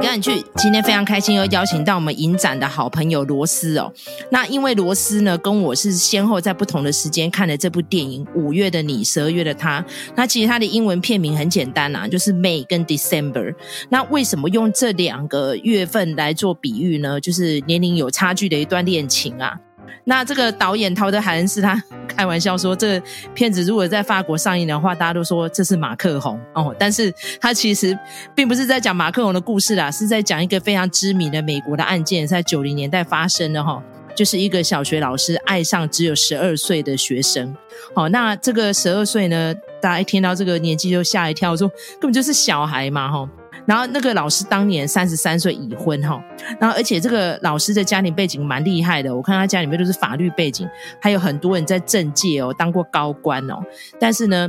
[0.00, 3.92] 赶紧去今天非常开心，又邀请到我们影展的好朋友罗斯哦。
[4.30, 9.82] 那因为罗斯呢，跟我是先后在不同的时间看了这部电影《五月的你，十二月的他》。
[10.14, 13.54] 那其实它的英文片名很简单啊，就是 May 跟 December。
[13.90, 17.20] 那为什么用这两个月份来做比喻呢？
[17.20, 19.58] 就是年龄有差距的一段恋情啊。
[20.04, 23.00] 那这个导演陶德·海恩斯他开玩笑说，这
[23.34, 26.74] 片子如果在法国上映的话，大家都说这是马克宏哦。
[26.78, 27.96] 但是他其实
[28.34, 33.82] 并不是在讲马克宏的故事啦，是在讲一个非常知名的美国的案件，在九零年代发生的哈，
[34.14, 37.54] 就是一个小学老师爱上只有十二岁的学生。
[37.94, 41.68] 好，那这个十二岁呢，大家一听到这个年纪就吓一跳，说
[42.00, 43.28] 根本就是小孩嘛哈。
[43.68, 46.18] 然后那个老师当年三十三岁已婚哈，
[46.58, 50.66] 然后而且这个老师的家庭背景蛮厉害的，我看他家里面都是法律背景，
[51.02, 53.56] 还有很多人在政界哦当过高官哦，
[54.00, 54.48] 但是呢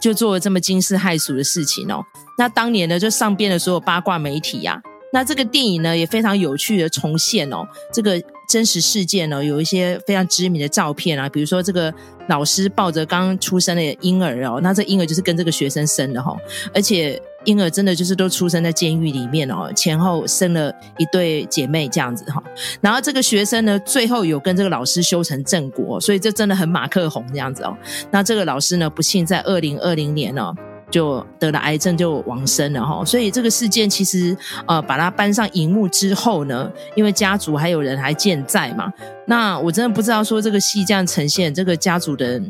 [0.00, 2.00] 就做了这么惊世骇俗的事情哦。
[2.38, 4.80] 那当年呢就上遍了所有八卦媒体呀、
[5.12, 11.92] 那这个电影呢也非常有趣的重现哦这个真实事件哦，有一些非常知名的照片啊，比如说这个
[12.28, 16.36] 老师抱着刚出生的婴儿哦，那这婴儿就是跟这个学生生的哈、哦，
[16.72, 17.20] 而且。
[17.44, 22.42] 婴儿真的就是都出生在监狱里面哦，前后生了一对姐妹这样子哈。
[22.80, 27.76] 然后这个学生呢，最后有跟这个老师修成正果，所以这真的很马克宏这样子哦。
[28.10, 30.52] 那这个老师呢，不幸在二零二零年哦，
[30.90, 33.04] 就得了癌症就往生了哈。
[33.04, 34.36] 所以这个事件其实
[34.66, 38.92] 呃，把它搬上荧幕之后呢，因为家族还有人还健在嘛，
[39.26, 42.42] 那我真的不知道说这个戏这样呈现，这个家族的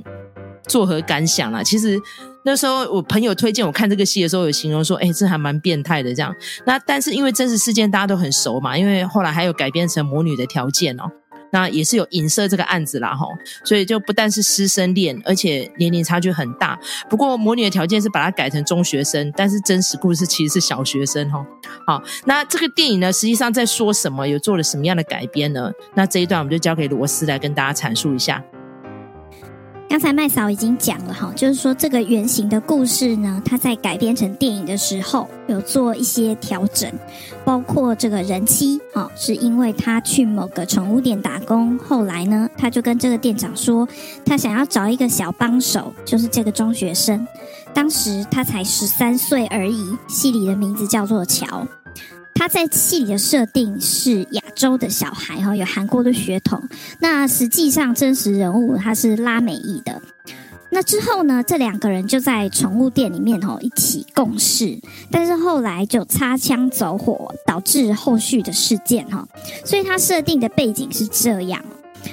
[0.67, 1.63] 作何感想啊？
[1.63, 2.01] 其实。
[2.45, 6.35] 那时候我朋友推荐我看这个戏的时候，有形容说：“哎，这还蛮变态的。”这样。
[6.65, 11.11] 那但是因为真实事件大家都很熟嘛，因为后来还有改编成《魔女的条件》哦，
[11.53, 13.29] 那也是有影射这个案子啦齁。
[13.65, 16.79] 所以就不但是师生恋，而且年龄差距很大。
[17.11, 21.45] 不过《魔女的条件》是把它改成中学生，但是真实故事其实是小学生哈。
[21.87, 24.27] 好，那这个电影呢，实际上在说什么？
[24.27, 25.71] 有做了什么样的改编呢？
[25.95, 28.43] 那这一段我们就交给罗斯来跟大家阐述一下。
[29.99, 36.89] 刚才麦嫂已经讲了哈，就是说这个原型的故事呢，它在改编成电影的时候有做一些调整，
[37.45, 43.89] 包括这个人妻哦，是因为他去某个宠物店打工，后来呢，他就跟这个店长说，
[44.25, 47.27] 他想要找一个小帮手，就是这个中学生，
[47.75, 51.67] 当时他才十三岁而已，戏里的名字叫做乔。
[52.39, 56.63] 他在戏里的设定是亚洲的小孩哈，有韩国的血统。
[57.01, 60.01] 那实际上真实人物他是拉美裔的。
[60.71, 64.79] 那之后呢，这两个人就在宠物店里面哈一起共事，
[65.11, 69.27] 但是后来就擦枪走火，导致后续的事件哈。
[69.65, 71.61] 所以他设定的背景是这样。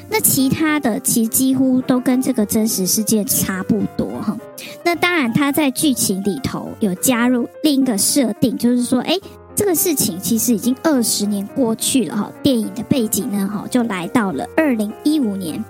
[0.09, 4.35] 那其他的其实几乎都跟这个真实事件差不多哈。
[4.83, 9.19] 那当然他在剧情里头有加入另一个设定，就是说，哎。
[9.55, 15.63] 这个事情其实已经二十年过去了哈，电影的背景呢哈，就来到了二零一五年，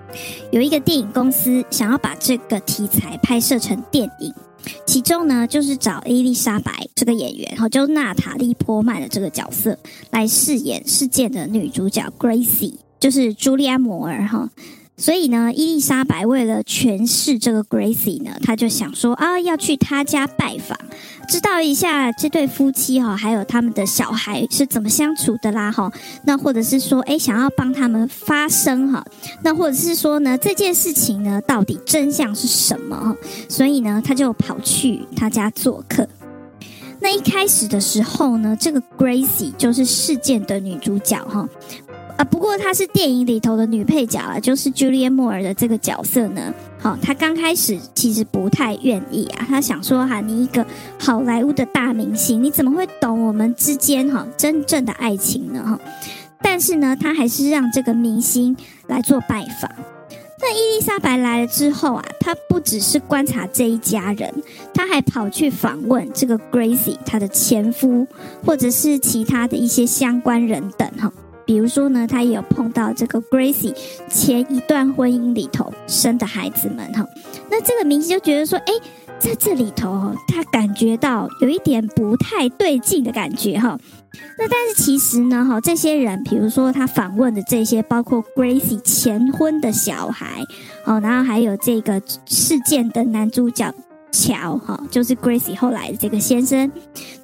[0.51, 4.33] 有一个电影公司想要把这个题材拍摄成电影，
[4.87, 9.77] 其中呢就是找伊丽莎白这个演员哈，就娜塔莉波曼的这个角色
[10.09, 14.49] 来饰演事件的女主角 Gracie，就是茱莉亚摩尔哈。
[14.97, 20.77] 所以呢，伊丽莎白为了诠释这个 Gracie 呢，她就想说啊，要去她家拜访，
[21.27, 25.91] 知道一下这对夫妻哈，还有他们的小孩是怎么相处的啦哈。
[26.25, 29.05] 那或者是说，诶，想要帮他们发声哈。
[29.43, 33.15] 那或者是说呢，这件事情呢，到底真相是什么？
[33.49, 36.07] 所以呢，他就跑去他家做客。
[37.01, 41.47] 那一开始的时候呢，这个 Gracie 就是事件的女主角哈。
[42.17, 46.53] 啊，不过她是电影里头的女配角啊，就是 Julia Moore 的这个角色呢。
[46.79, 50.65] 好、她刚开始其实不太愿意啊，她想说哈，你一个
[50.97, 55.61] 好莱坞的大明星，你怎么会懂我们之间哈真正的爱情呢？
[55.65, 55.79] 哈，
[56.41, 58.55] 但是呢，她还是让这个明星
[58.87, 59.69] 来做拜访。
[60.37, 64.31] 那伊丽莎白来了之后啊，她不只是观察这一家人，
[64.73, 68.05] 她还跑去访问这个 Gracie 她的前夫，
[68.45, 71.11] 或者是其他的一些相关人等哈。
[71.45, 73.73] 比如说呢，他也有碰到这个 Gracie
[74.09, 77.05] 前一段婚姻里头生的孩子们哈，
[77.49, 78.73] 那这个明星就觉得说，哎，
[79.19, 83.77] 在这里头他感觉到有一点不太对劲的感觉哈。
[84.37, 90.41] 那但是其实呢，哈，这些人，比如说他访问的这些，包括 Gracie 前婚的小孩，
[90.85, 93.73] 哦，然后还有这个事件的男主角
[94.11, 96.71] 乔哈，就是 Gracie 后来的这个先生，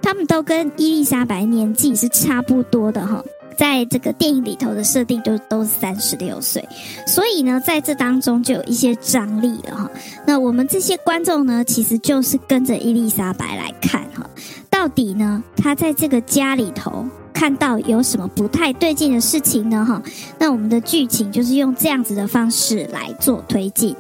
[0.01, 3.23] 他们都跟伊丽莎白年纪是差不多的哈。
[3.57, 6.67] 在这个电影里头的设定就都是三十六岁，
[7.05, 9.91] 所以呢，在这当中就有一些张力了哈。
[10.25, 14.27] 那我们这些观众呢，其实就是跟着伊丽莎白来看哈。
[14.69, 19.85] 到底呢，她在这个家里头看到有什么不太对劲的事情呢？
[19.85, 20.01] 哈，
[20.39, 23.95] 那我们的剧情就是用这样子的方式来做推进。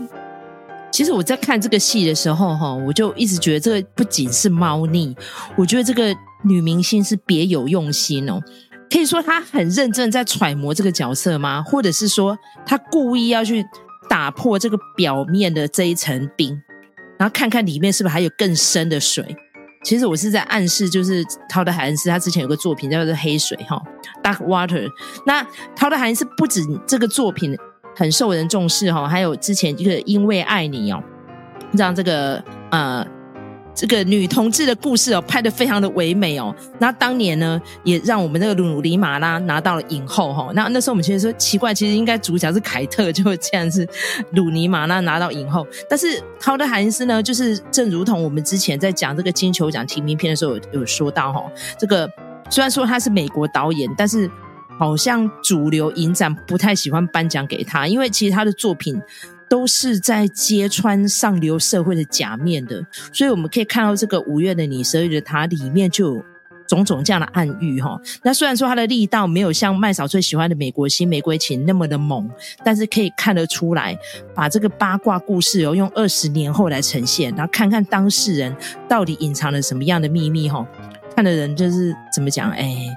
[0.91, 5.15] 其实我在看这个戏的时候，哈，我就一直觉得这个不仅是猫腻，
[5.55, 8.41] 我觉得这个女明星是别有用心哦。
[8.91, 11.63] 可以说他很认真在揣摩这个角色吗？
[11.63, 13.65] 或者是说他故意要去
[14.09, 16.61] 打破这个表面的这一层冰，
[17.17, 19.25] 然后看看里面是不是还有更深的水？
[19.83, 23.81] 其实我是在暗示，就是陶德·海恩斯他之前有个作品叫做《黑水》哈，
[24.23, 24.85] 《Dark Water》。
[25.25, 25.41] 那
[25.75, 27.57] 陶德·海恩斯不止这个作品
[27.95, 31.01] 很受人重视哈，还有之前一个《因为爱你》哦，
[31.71, 33.07] 让这个呃。
[33.73, 36.53] 这个女同志的故事哦，拍得非常的唯美哦。
[36.79, 40.51] 那当年呢，也让我们那个鲁尼马拉拿到了影后哈。
[40.53, 43.87] 那那时候我们其实说奇怪，其实应该主角是凯特，就这样是
[44.33, 45.65] 鲁尼马拉拿到影后。
[45.89, 51.43] 但是陶德·海恩斯呢，就是正如同我们之前在讲这个金球奖提名片的时候有，有说到哈，
[51.79, 52.09] 这个
[52.49, 54.29] 虽然说他是美国导演，但是
[54.77, 59.01] 好像主流影展不太喜欢颁奖给他，因为其实他的作品。
[59.51, 62.81] 都是在揭穿上流社会的假面的，
[63.11, 66.25] 所以我们可以看到这个五月的你，十二月的他里面就有
[66.65, 67.99] 种种这样的暗喻哈。
[68.23, 72.29] 那虽然说它的力道没有像麦嫂最喜欢的《美国新玫瑰情》那么的猛，
[72.63, 73.99] 但是可以看得出来，
[74.33, 78.55] 把这个八卦故事哦用二十年后来呈现，然后看看当事人
[78.87, 80.65] 到底隐藏了什么样的秘密哈。
[81.13, 82.87] 看的人就是怎么讲哎。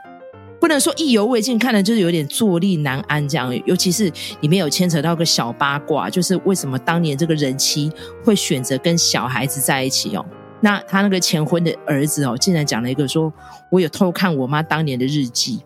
[0.64, 3.55] 不能说意犹未尽，看的就是有点坐立难安这样。
[3.66, 7.93] 尤其是里面有牵扯到个小八卦，就是为什么当年这个人妻
[8.25, 10.25] 会选择跟小孩子在一起哦？
[10.62, 13.31] 那他那个前婚的儿子哦，竟然讲了一个说
[13.70, 15.61] ：“我有偷看我妈当年的日记。”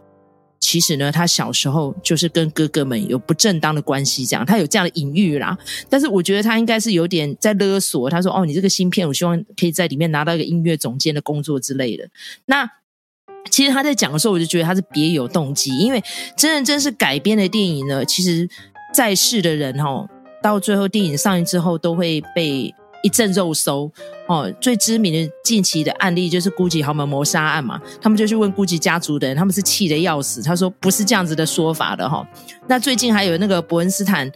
[0.59, 5.57] 其实呢，他小时候就是跟哥哥们有不正当的关系，这样他有这样的隐喻啦。
[5.89, 8.11] 但是我觉得他应该是有点在勒索。
[8.11, 12.09] 他说：“哦，你这个新片，我希望可以在里面拿到一个音乐总监的工作之类的。”
[12.47, 12.69] 那。
[13.51, 16.03] 其实他在讲的时候，我就觉得他是别有动机，因为
[16.37, 18.49] 真人真事改编的电影呢，其实
[18.95, 20.09] 在世的人哦，
[20.43, 23.91] 到最后电影上映之后，都会被一阵肉搜
[24.27, 24.53] 哦。
[24.61, 32.27] 最知名的近期的案例就是 GUCCI 豪门谋杀案嘛，他们就去问 GUCCI 家族的人，他们是气得要死，他说不是这样子的说法的哈、哦。
[32.67, 34.31] 那最近还有那个伯恩斯坦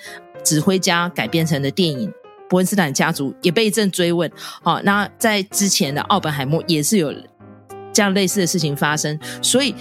[0.45, 2.13] 指挥家改编成的电影，
[2.49, 4.31] 伯恩斯坦家族也被一阵追问。
[4.63, 7.13] 好、哦，那在之前的奥本海默也是有。
[7.93, 9.75] 这样类似的事情发生，所以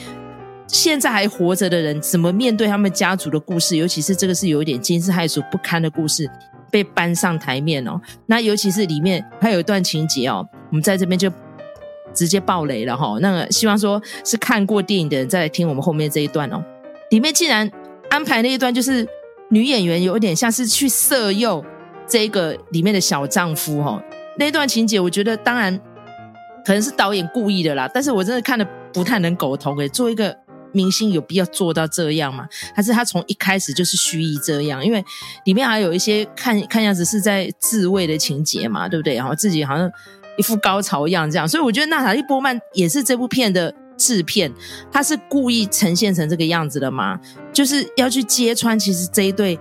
[0.68, 3.76] 现在还活着的人怎么面对他们家族的故事？
[3.76, 6.30] 尤其是这个是有一点惊世骇俗不堪的故事
[6.70, 8.00] 被搬上台面哦。
[8.26, 11.30] 那尤其是里面还有一段情节哦，我们在这边就
[12.14, 13.20] 直接爆雷了哈、哦。
[13.22, 16.64] 那个希望说是看过电影的人再来听我们后面这一段哦。
[17.10, 17.70] 里面竟然
[18.10, 19.06] 安排那一段，就是
[19.50, 21.64] 女演员有点像是去色诱
[22.08, 24.02] 这个里面的小丈夫哦。
[24.38, 25.78] 那段情节，我觉得当然。
[26.66, 29.90] 可能是导演故意的啦，但是我真的看得不太能苟同诶。
[29.90, 30.38] 做一个
[30.74, 32.48] 明星有必要做到这样吗？
[32.74, 34.86] 还是他从一开始就是蓄意这样？
[34.86, 35.04] 因为
[35.46, 39.16] 里面还有一些看看样子是在自慰的情节嘛，对不对？
[39.16, 39.92] 然后自己好像
[40.38, 44.52] 一副高潮一样这样，所以我觉得娜塔莉波曼也是这部片的制片，
[44.92, 47.20] 他是故意呈现成这个样子的吗？
[47.52, 49.56] 就是要去揭穿，其实这一对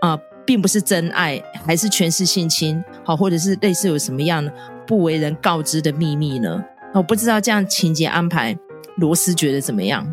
[0.00, 4.52] 啊、呃，并不是真爱，还是全是性侵，好，或者是类似有什么样的？
[4.88, 6.64] 不为人告知的秘密呢？
[6.94, 8.56] 我不知道这样情节安排，
[8.96, 10.10] 罗斯觉得怎么样？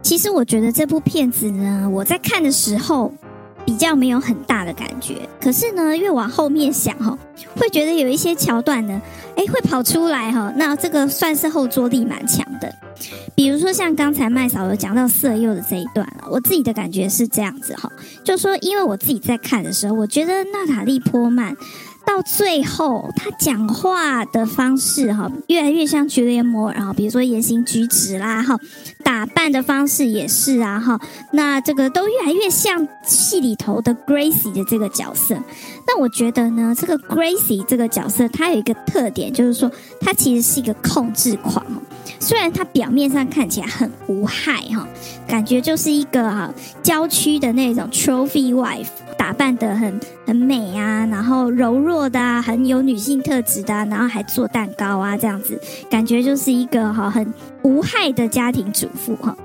[0.00, 3.12] 其实我觉得这部片子呢，我在看的时候
[3.66, 5.16] 比较没有很大的感觉。
[5.40, 7.18] 可是呢，越往后面想哈，
[7.56, 9.02] 会觉得有一些桥段呢，
[9.34, 10.52] 哎，会跑出来哈。
[10.54, 12.72] 那这个算是后坐力蛮强的。
[13.34, 17.90] 比如说像刚才麦嫂有讲到色诱的这一段了，我自己的感觉是这样子哈，
[18.22, 21.56] 就说因为我自己在看的时候，我觉得娜塔莉波曼。
[22.08, 28.58] 到最后，他讲话的方式哈，越来越像朱莉安·摩尔，然后比如说言行举止啦，哈，
[29.04, 30.98] 打扮的方式也是啊，哈，
[31.32, 35.36] 那这个都越来越像戏里头的 Gracie 的这个角色。
[35.86, 41.62] 那我觉得呢，这个 Gracie 这个角色，它有一个特点，就是说，它其实是一个控制狂。
[42.18, 44.88] 虽然它表面上看起来很无害哈，
[45.26, 46.50] 感觉就是一个哈
[46.82, 48.88] 郊区的那种 trophy wife。
[49.28, 57.30] 打扮得很很美啊，然后柔弱的啊，很有女性特质的啊，然后还做蛋糕啊，这样子感觉就是一个哈很
[57.62, 59.36] 无害的家庭主妇哈。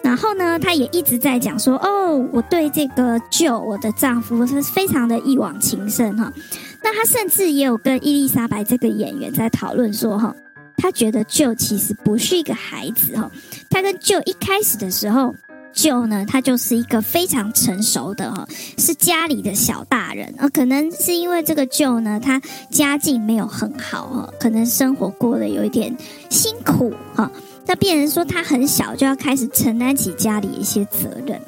[0.00, 6.32] 然后呢，她也一直在讲说，哦，我对这个舅我的丈夫是非常的一往情深哈。
[6.80, 10.32] 那她甚至也有跟伊丽莎白这个演员在讨论说哈，
[10.76, 13.28] 她觉得舅其实不是一个孩子哈，
[13.68, 15.34] 她跟舅一开始的时候。
[15.72, 18.46] 舅呢，他就是一个非常成熟的哈，
[18.78, 20.32] 是家里的小大人。
[20.38, 25.96] 呃，可能是因为这个舅呢，他家境没有很好哈，可能生活过得有一点
[26.30, 27.30] 辛苦哈。
[27.66, 31.40] 那变成说他很小就要开始承担起家里一些责任。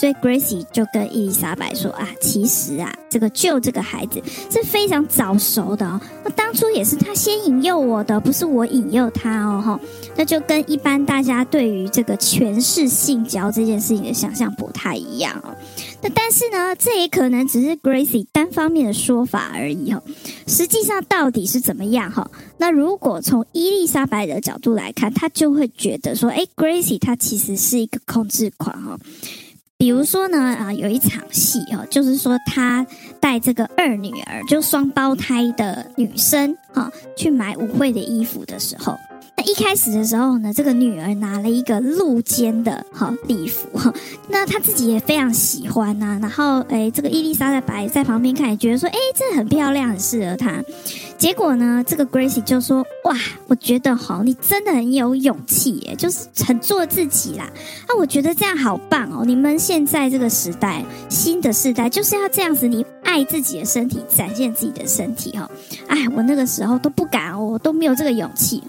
[0.00, 4.18] 所以 Gracie 就跟伊丽莎白说啊，其实啊，这个救这个孩子
[4.50, 6.00] 是非常早熟的哦。
[6.24, 9.60] 那当初也是他先引诱我的，不是我引诱他哦。
[9.62, 9.80] 哈，
[10.16, 15.54] 那就跟一般大家对于这个权势性交这件事情的想象不太一样哦。
[16.00, 20.02] 那但是呢，这也可能只是 Gracie 单方面的说法而已哈。
[20.46, 22.30] 实际上到底是怎么样哈？
[22.56, 28.98] 那如果从伊丽莎白的角度来看，他就会觉得说，哎，Gracie 他其实是一个控制狂哈。
[29.80, 32.86] 比如说呢，啊，有一场戏哦，就是说他
[33.18, 38.94] 带这个二女儿，就双胞胎的女生啊，去买舞会的衣服的时候，
[39.42, 43.92] 一开始的时候呢，这个女儿拿了一个露肩的哈礼服哈，
[44.28, 50.62] 那她自己也非常喜欢呐，然后诶，这个伊丽莎白在旁边看也觉得说，哎，这很漂亮，很适合她。
[51.16, 53.14] 结果呢，这个 Gracie 就说：“哇，
[53.46, 57.44] 我觉得哈，你真的很有勇气耶，就是很做自己啦。
[57.44, 59.22] 啊，我觉得这样好棒哦！
[59.24, 65.50] 你们现在这个时代，新的世代就是要这样子，你爱自己的身体，展现自己的身体哈。
[65.88, 68.62] 哎，我那个时候都不敢哦，我都没有这个勇气。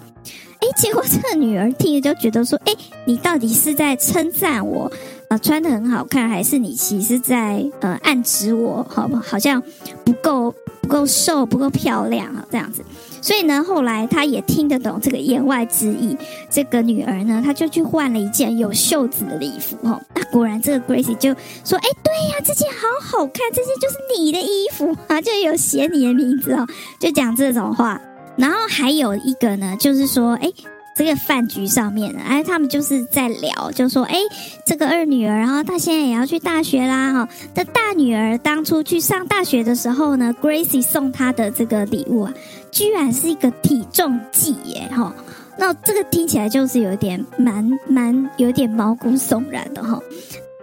[0.82, 2.74] 结果这个女儿听了就觉得说：哎，
[3.06, 4.92] 你到底是在称赞我
[5.30, 9.62] 啊，穿的很好看，还是你其实在呃暗指我，好不好像
[10.04, 12.84] 不够？”不够瘦，不够漂亮啊，这样子。
[13.22, 16.18] 所以呢，后来他也听得懂这个言外之意。
[16.50, 20.02] 这个女儿呢，她就去换了一件有袖子的礼服哈。
[20.16, 21.34] 那果然，这个 Gracie 就
[21.64, 26.68] 说：“哎，对呀，这件好好看，这件就是你的衣服啊，就有写你的名字哦，
[27.00, 28.02] 就讲这种话。
[28.36, 30.52] 然后还有一个呢，就是说，哎。”
[30.94, 34.18] 这个饭局上面，哎，他们就是在聊，就说，哎，
[34.66, 37.30] 这个二女儿，然后她现在也要去大学啦，哈。
[37.56, 42.34] 这大女儿当初去上大学的时候呢，Gracie 送她的这个礼物啊，
[42.72, 45.16] 居然是一个体重计耶，哈。
[45.58, 49.98] 那这个听起来就是有点蛮蛮有点毛骨悚然的哈。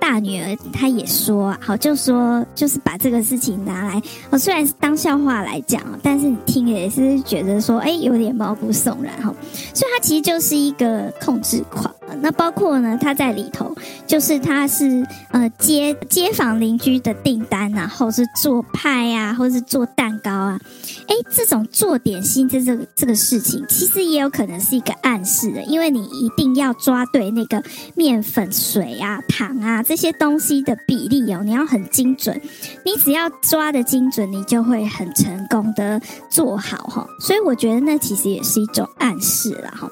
[0.00, 9.34] 大女儿她也说，好，就说就是把这个事情拿来，哦，虽然是当笑话来讲，但是你听也是觉得说，哎，有点毛骨悚然哈。
[9.74, 11.94] 所以她其实就是一个控制狂。
[12.20, 13.70] 那包括呢，他在里头，
[14.06, 20.58] 就是他是呃接街坊邻居的订单啊，或是做派、啊，或是做蛋糕啊，
[21.06, 27.62] 哎，这种做点心这这个这个事情，其实也有可能是一个暗示的，因为你一定要抓对那个
[27.94, 32.38] 面粉、水啊、糖啊这些东西的比例哦，你要很精准，
[32.84, 37.06] 你只要抓得精准，你就会很成功的做好哈。
[37.18, 39.90] 所以我觉得那其实也是一种暗示了哈。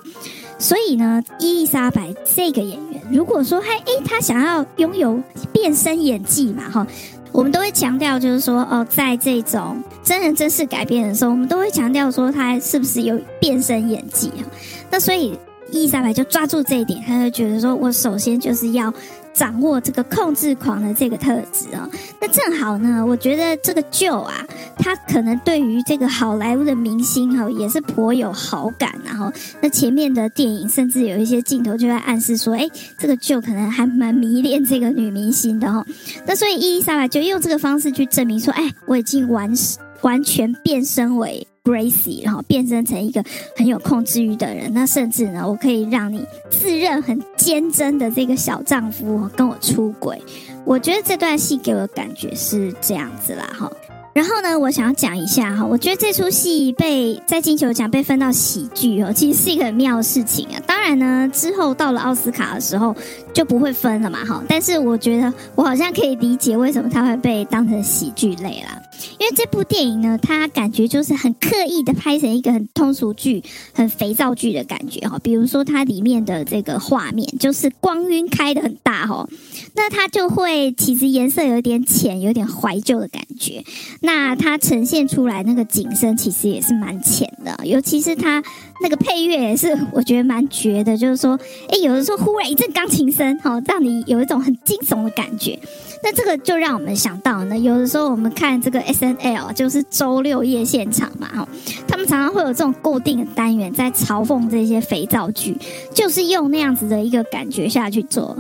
[0.59, 5.19] 所以呢，伊丽莎白这个演员，如果说还诶，他想要拥有
[5.51, 6.87] 变身演技嘛，哈，
[7.33, 14.45] 我们都会强调，就是说哦，在这种真人真事改编的时候，我们都会强调说他是不是有变身演技啊？
[14.91, 15.39] 那所以
[15.71, 18.93] 伊丽莎白就抓住这一点，他就觉得说我首先就是要。
[19.37, 21.87] 掌握这个控制狂的这个特质哦，
[22.19, 24.35] 那正好呢，我觉得这个 Joe 啊，
[24.79, 32.67] 他可能对于这个好莱坞的明星哈，也是颇有好感，然后那前面的电影甚至有一些镜头就在暗示说，哎，
[32.99, 35.85] 这个 Joe 可能还蛮迷恋这个女明星的哈，
[36.27, 39.53] 那所以伊丽莎白就用这个方式去证明说，哎，我已经完
[40.01, 41.47] 完全变身为。
[41.67, 43.25] Gracie，然后变身成一个
[43.57, 50.23] 很有控制欲的人，那甚至呢，我可以让你自认很坚贞的这个小丈夫跟我出轨。
[50.65, 53.69] 我觉得这段戏给我的感觉是这样子啦，哈。
[54.13, 60.63] 然后呢，我想要讲一下哈，我觉得这出戏被在金球奖被分到喜剧哦，其实是一个很妙的事情啊。
[60.67, 62.97] 当然呢，之后到了奥斯卡的时候
[63.37, 64.43] 就不会分了嘛，哈。
[64.49, 68.81] 但是我觉得我好像可以理解为什么它会被当成喜剧类啦，
[69.19, 75.19] 因为这部电影呢，它感觉就是很刻意的拍成一个很通俗剧、很肥皂剧的感觉哈。
[75.19, 79.29] 比如说它里面的这个画面就是光晕开的很大哈，
[79.75, 83.63] 那它就会其实颜色有点浅，有点怀旧的感觉。
[84.01, 88.43] 那它呈现出来那个景深其实也是蛮浅的，尤其是它
[88.83, 95.59] 那个配乐也是我觉得蛮绝的，就是说，诶，有的时候忽然一阵钢琴声，哦，让你有一种很惊悚的感觉。
[96.03, 101.49] 那这个就让我们想到呢，有的时候我们看这个 SNL，就是周六夜现场嘛，哈，
[101.89, 105.57] 他们常常会有这种固定的单元在嘲讽这些肥皂剧，
[105.95, 108.37] 就是用那样子的一个感觉下去做。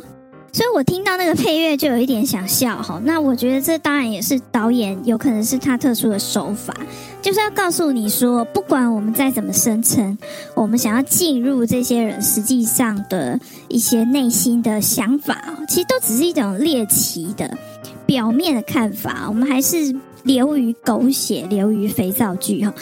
[0.56, 2.98] 所以我听到那个配乐就有一点想笑哈。
[3.04, 6.74] 那我觉得这当然也是导演有可能是他特殊的手法，
[7.20, 10.16] 就是要告诉你说，不管我们再怎么声称，
[10.54, 15.36] 我们想要进入这些人实际上的一些内心的想法，
[15.68, 17.54] 其实都只是一种猎奇的
[18.06, 19.94] 表面的看法，我们还是。
[20.26, 22.74] 流于狗血，流于肥皂剧哈。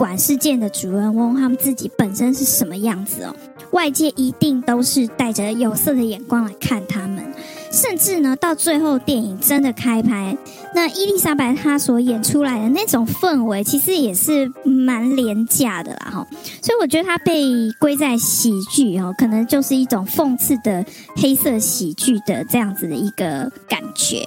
[0.00, 3.36] 管事件的主人翁他们自己本身是什么样子哦，
[3.72, 7.22] 外界一定都是带着有色的眼光来看他们。
[7.70, 10.34] 甚至呢，到最后电影真的开拍，
[10.74, 16.26] 那伊丽莎白她所演出来的那种氛围，其实也是蛮廉价的啦哈。
[16.62, 20.82] 所以我觉得它被归在喜剧哦，可能就是一种讽刺的
[21.16, 24.26] 黑色喜剧的这样子的一个感觉。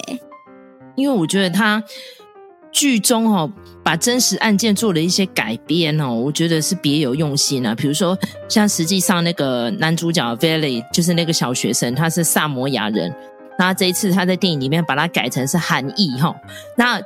[0.93, 1.81] 因为我觉得他。
[2.73, 3.49] 剧中哦，
[3.83, 7.75] 把真实案件做了一些改编哦，我觉得是别有用心啊。
[7.75, 8.17] 比如说，
[8.49, 13.13] 像实际上那个男主角 Valley，就是那个小学生，他是萨摩亚人。
[13.59, 16.35] 那这一次他在电影里面把他改成是韩裔哈。
[16.75, 16.99] 那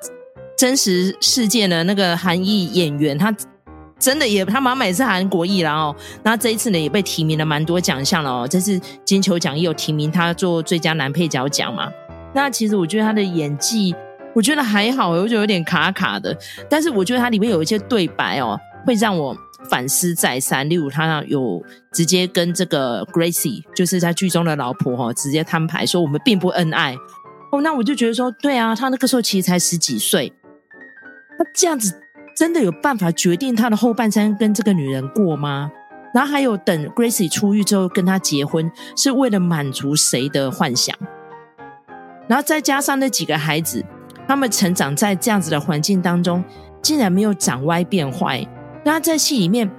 [0.58, 3.36] 真实事件的那个韩裔演员，他
[4.00, 5.94] 真的也他妈妈也是韩国裔啦哦。
[6.24, 8.48] 那这一次呢，也被提名了蛮多奖项了哦。
[8.50, 11.92] 这次金球奖也有提名他做最佳男配角奖嘛。
[12.34, 13.94] 那其实我觉得他的演技。
[14.38, 16.38] 我觉得还好，我觉得有点卡卡的。
[16.70, 19.36] 但是我觉得它里面有一些对白哦，会让我
[19.68, 20.70] 反思再三。
[20.70, 21.60] 例如，他有
[21.92, 26.96] 直接跟这个 Gracie，就是在剧中的老婆哈，直接摊牌说我们并不恩爱。
[27.52, 30.32] 哦，那我就觉得说，对啊，他那个时候其实才十几岁，
[31.40, 32.00] 他这样子
[32.36, 35.72] 真的有办法决定他的后半生跟这个女人过吗？
[36.14, 40.96] 然后还有等 Gracie 出狱之后跟他结婚，是为了满足谁的幻想？
[42.28, 43.84] 然后再加上那几个孩子。
[44.28, 46.44] 他们成长在这样子的环境当中，
[46.82, 48.46] 竟然没有长歪变坏。
[48.84, 49.70] 那在戏里面，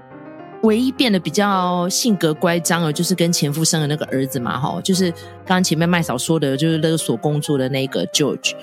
[0.62, 8.54] 唯一变得比较性格乖张的，就是跟前夫生的那个儿子嘛，哈，就是刚刚前面麦嫂说的，就是勒索工作的那个 George。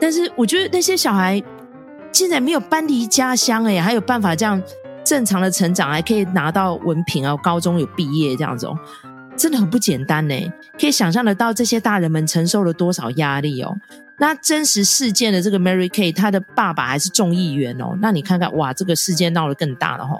[0.00, 1.42] 但是我觉得那些小孩
[2.10, 4.60] 竟然没有搬离家乡，哎，还有办法这样
[5.04, 8.78] 正常的成长，还可以拿到文凭啊，高中有毕业这样子哦，
[9.36, 10.34] 真的很不简单呢。
[10.78, 13.76] 可以想象得到这些大人们承受了多少压力哦。
[14.20, 17.96] 那真实事件的这个 Mary Kay，她的爸爸还是众议员哦。
[18.02, 20.18] 那你看看，哇，这个事件闹得更大了齁。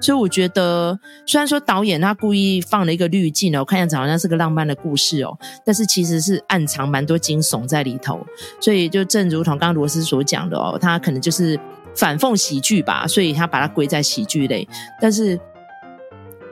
[0.00, 8.24] 所以我觉得，虽然说导演他故意放了一个滤镜哦，看样子好像是个浪漫的故事哦，但是其实是暗藏蛮多惊悚在里头。
[8.60, 11.58] 所以就正如同刚刚罗斯所讲的哦，他可能就是
[11.96, 14.68] 反讽喜剧吧，所以他把它归在喜剧类。
[15.00, 15.40] 但是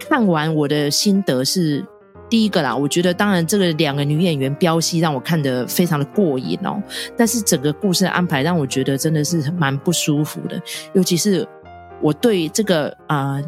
[0.08, 1.84] 看完我的心得是。
[2.28, 6.82] 第一个啦，我觉得当然这个两个女演员飙戏让我看得非常的过瘾哦，
[7.16, 10.60] 但是整个故事的安排让我觉得真的是蛮不舒服的，
[10.92, 11.46] 尤其是
[12.02, 13.40] 我对这个啊、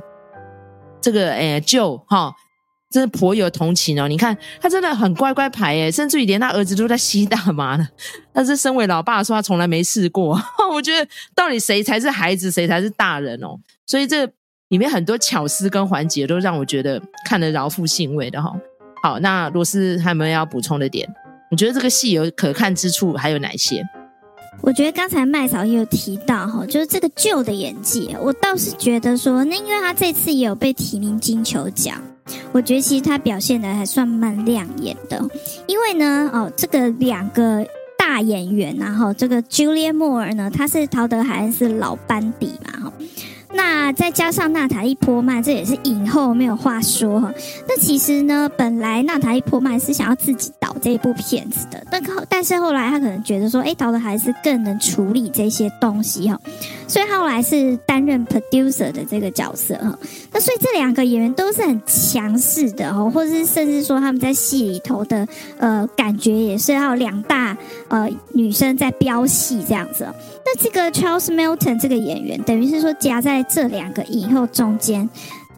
[1.00, 2.32] 这个诶舅哈，
[2.88, 4.06] 真的颇有同情哦。
[4.06, 7.88] 你看他真的很乖乖牌诶，甚至于连他儿子都在吸大麻呢。
[8.32, 10.40] 但是身为老爸说他从来没试过，
[10.72, 13.58] 我觉得到底谁才是孩子，谁才是大人哦？
[13.86, 14.30] 所以这。
[14.68, 18.54] 里面很多巧思跟环节都让我觉得看得饶富兴味的哈。
[19.02, 21.08] 好，那罗斯还有没有要补充的点？
[21.50, 23.82] 你觉得这个戏有可看之处还有哪些？
[24.60, 32.02] 我觉得刚才麦嫂也有提到哈，就是这个旧的演技，我倒是觉得说，那因为他这次也有被提名金球奖，
[32.52, 35.24] 我觉得其实他表现的还算蛮亮眼的。
[35.66, 37.64] 因为呢，哦，这个两个
[37.96, 42.92] 大演员，然后这个 Julia Moore 呢，他是陶德海恩是老班底嘛，哈。
[43.52, 47.32] 那再加上娜塔莉波曼，这也是影后，没有话说。
[47.66, 56.38] 那其实呢，本来娜塔莉波曼是想要自己导这一部片子的，但后但是后来他可能觉得说，哎，导的还是更能处理这些东西哈，
[56.86, 59.98] 所以后来是担任 producer 的这个角色哈。
[60.32, 67.56] 那所以这两个演员都是很强势的哦，或者是甚至说他们在戏里头的呃感觉也是还有两大
[67.88, 70.06] 呃女生在飙戏这样子。
[70.44, 75.08] 那这个 Charles Melton 这个演员，等于是说夹在在这两个影后中间，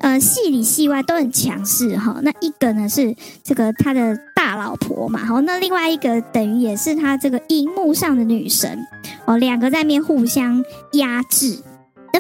[0.01, 2.21] 呃，戏里戏外都很强势哈。
[2.23, 8.87] 那一个呢是这个他的大老婆嘛，好，那另外一个等于也是他这个荧幕上的女神
[9.25, 10.63] 哦，两个在面互相
[10.93, 11.59] 压制。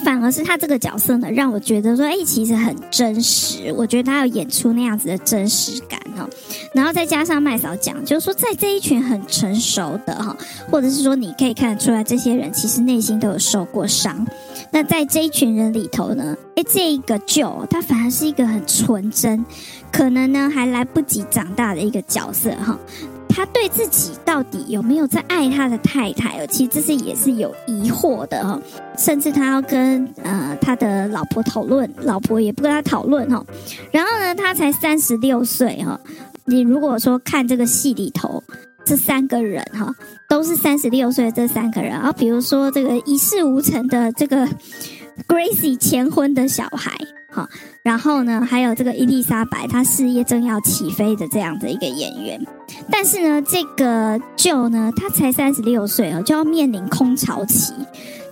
[0.00, 3.72] 反而是他这个角色呢，让我觉得说，哎，其实很真实。
[3.76, 6.28] 我觉得他要演出那样子的真实感哈。
[6.74, 10.36] 然后再加上麦嫂讲，就是说，在这一群很成熟的哈，
[10.70, 14.26] 或者是说你可以看得出来，这些人其实内心都有受过伤。
[14.72, 19.44] 那在这一群人里头呢，哎，这一个就他反而是一个很纯真，
[19.92, 22.78] 可能呢还来不及长大的一个角色哈。
[23.32, 26.46] 他对自己到底有没有在爱他的太太哦？
[26.48, 28.60] 其实这是也是有疑惑的哦，
[28.98, 33.44] 甚至他要跟呃他的老婆讨论，老婆也不跟他讨论哈。
[33.92, 35.98] 然后呢，他才三十六岁哈，
[36.44, 38.42] 你如果说看这个戏里头
[38.84, 39.94] 这三个人哈，
[40.28, 44.46] 都是三十六岁的这三个人，啊比如说这个一事无成的这个
[45.28, 46.90] Gracie 前婚的小孩，
[47.30, 47.48] 哈，
[47.82, 52.46] 然后呢，还有这个伊丽莎白，她事业正要起飞的这样的一个演员，
[52.90, 57.72] 但是呢，这个 Joe 呢，他才三十六岁哦，就要面临空巢期。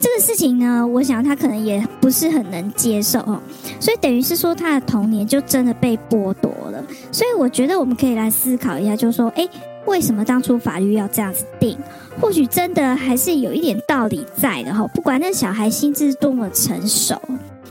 [0.01, 3.41] 这个事情呢，我想他可能也不是很能接受哦，
[3.81, 6.83] 所以等于是说他的童年就真的被剥夺了。
[7.11, 9.49] 所以我觉得我们可以来思考一下，就是说，诶，
[9.87, 11.79] 为什么当初法律要这样子定？
[12.21, 14.87] 或许真的还是有一点道理在的哈。
[14.89, 17.21] 不管那小孩心智多么成熟，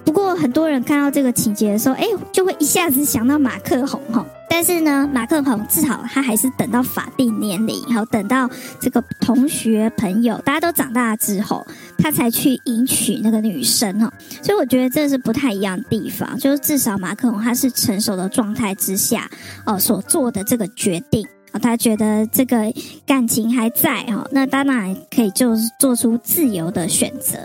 [0.06, 4.26] 不过很多人看到这个情节的时候，诶，就会一下子想到马克宏哈。
[4.50, 11.67] 但是呢，马克宏至少他还是等到法定年龄，然后等到这个同学朋友大家都长大之后，
[11.98, 14.10] 他才去迎娶那个女生哦。
[14.41, 19.30] 所以我觉得这是不太一样的地方，就是至少马克宏他是成熟的状态之下
[19.65, 22.72] 哦所做的这个决定，他觉得这个
[23.06, 27.38] 感情还在哈，那当然可以就是做出自由的选择。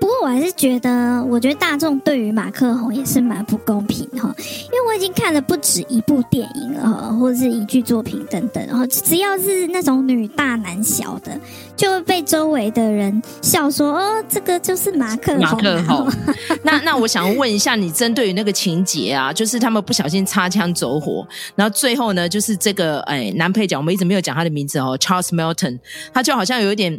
[0.00, 11.38] 不过我还是觉得，我觉得大众对于马克宏也是蛮不公平哈，因为我已经看了不止一部电影了哈，或者是一剧作品等等，然后只要是那种女大男小的，
[11.76, 15.40] 就会被周围的人笑说哦，这个就是马克宏。
[15.42, 16.10] 马克宏。
[16.64, 25.78] 那那我想问一下，你针对于那个情节啊， 就是他们不小心擦枪走火，然后最后呢，就是这个哎男配角，我们一直没有讲他的名字哦，Charles Melton，
[26.14, 26.98] 他就好像有一点。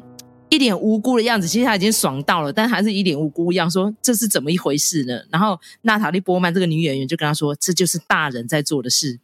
[0.52, 9.18] 一脸无辜的样子，其实他已经爽到了，但还是一脸无辜一样说：“这是怎么一回事呢？”然后娜塔莉波曼这个女演员就跟他说：“这就是大人在做的事。”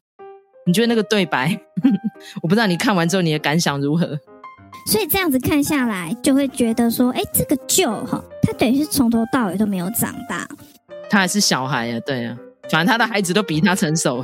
[0.65, 1.59] 你觉得那个对白？
[2.41, 4.17] 我不知道你看完之后你的感想如何？
[4.85, 10.47] 所以这样子看下来，就会觉得说：“哎，这个 Joe 哈，他等于是从头到尾都没有长大，
[11.09, 12.37] 他还是小孩呀，对呀，
[12.71, 14.23] 反正他的孩子都比他成熟。”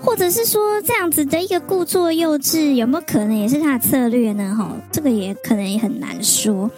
[0.00, 4.54] 或者是说这样子的一个故作幼稚，有没有可能也是他的策略呢？
[4.56, 6.70] 哈，这个也可能也很难说。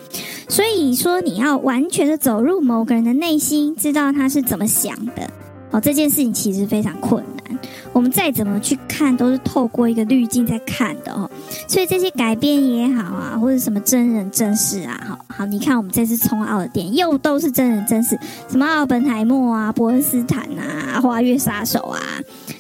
[0.48, 5.28] 所以说，你要完全的走入某个人的内心，知道他是怎么想的，
[5.70, 7.58] 哦，这件事情其实非常困难。
[7.94, 11.30] 我们再怎么去看，都是透过一个滤镜在看的哦。
[11.66, 22.00] 所以这些改编也好啊，或者什么真人真事啊，好好，你看我们这次冲奥的电影又都是真人真事，什么奥本海默啊、伯恩斯坦啊、花月杀手啊。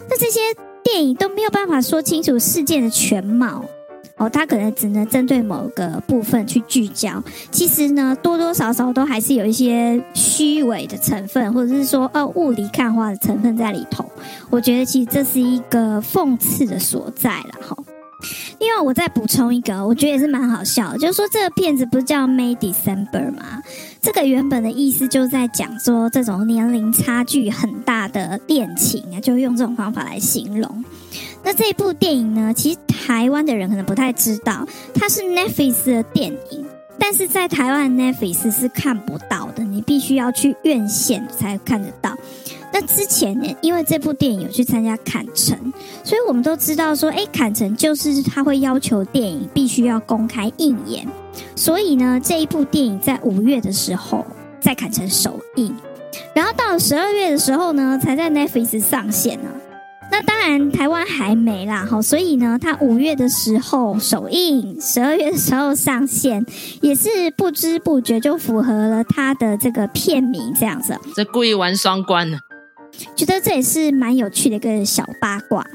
[0.08, 0.38] 那这些
[0.84, 3.64] 电影都没有办法说清楚事件的全貌
[4.16, 7.22] 哦，他可能只能针对某个部分去聚焦。
[7.50, 14.04] 其实呢，多多少少都还是有一些虚伪的成分，或者是说哦雾里看花的成分在里头。
[14.50, 17.76] 我觉得其实这是一个讽刺的所在了哈。
[18.58, 23.60] 另外，我再补充一个，我觉得也是蛮好笑，就是说这个片子不是叫《May December》吗？
[24.04, 30.84] 这个原本的意思就在讲说，这种年龄差距很大的恋情啊，就用这种方法来形容。
[31.42, 36.66] 那这部电影呢，其实台湾的人可能不太知道，它是 Netflix 的电影，
[36.98, 42.14] 但是在台湾 Netflix 是看不到的，你必须要去院线才看得到。
[42.74, 45.56] 那之前呢，因为这部电影有去参加坎城，
[46.02, 51.06] 所以我们都知道说，哎，坎城就是他会要求电影必须要公开映演。
[51.54, 54.26] 所以呢，这一部电影在五月的时候
[54.60, 55.72] 在坎城首映，
[56.34, 59.48] 然后到了十二月的时候呢，才在 Netflix 上线呢。
[60.10, 66.44] 那当然台湾还没啦，哈，所以呢，它五月的时候首映，十二月的时候上线，
[66.80, 70.98] 也是不知不觉就符合了它的这个片名这样子。
[71.14, 72.38] 这故意玩双关呢？
[73.16, 75.66] 觉得这也是蛮有趣的一个小八卦。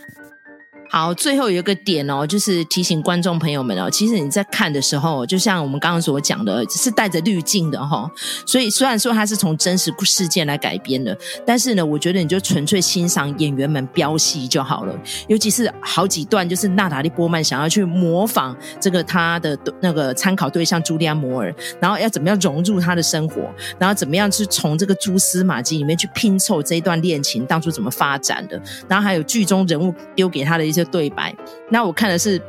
[0.92, 8.12] 好，最后有一个点哦，就是提醒观众朋友们哦，其实你在看的时候，就像我们刚刚所讲的，是带着滤镜的哈、哦。
[8.44, 15.00] 所以虽然说它是从真实事件来改编的，但是呢，我觉得你就纯粹欣赏演员们飙戏就好了。
[15.28, 23.44] 尤其是好几段，就是娜塔莉波曼想要去模仿这个他的那个参考对象茱莉安摩尔，然后要怎么样融入他的生活，
[23.78, 30.79] 然后怎么样去从这个蛛丝马迹里面去拼凑这一段恋情当初怎么发展的，然后还有剧中人物丢给他的一些。
[30.80, 31.36] 的对白，
[31.70, 32.42] 那我看的是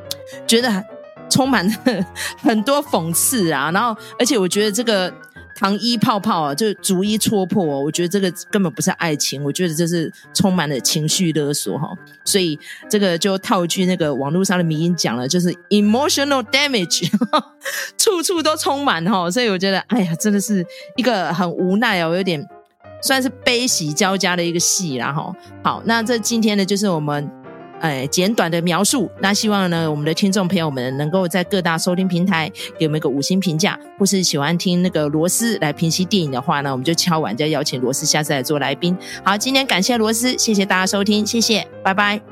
[0.46, 0.84] 觉得
[1.28, 1.68] 充满
[2.38, 5.12] 很多讽刺啊，然后而且我觉得这个
[5.54, 11.88] 糖衣泡泡啊，就逐一戳破哦，我觉得这个根本不是爱情，我觉得这是充满了情绪勒索哈，
[12.24, 17.08] 所以这个就套句那个网络上的迷因讲了，就是 emotional damage，
[17.96, 20.66] 处处都充满哈，所以我觉得哎呀，真的是
[20.96, 22.44] 一个很无奈哦，有点
[23.02, 25.32] 算是悲喜交加的一个戏啦哈。
[25.62, 27.30] 好，那这今天呢，就是我们。
[27.80, 29.10] 哎，简短的描述。
[29.20, 38.96] 那希望呢，我们的听众朋友们能够在各大收听平台给我们一个五星评价，或是喜欢听那个罗斯来评析电影的话呢，我们就敲碗再邀请罗斯下次来做来宾。
[39.24, 42.29] 好，今天感谢罗斯，谢谢大家收听，谢谢，拜拜。